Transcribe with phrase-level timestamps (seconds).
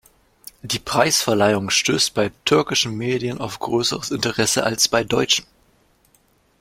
[0.63, 5.45] Die Preisverleihung stößt bei türkischen Medien auf größeres Interesse als bei deutschen.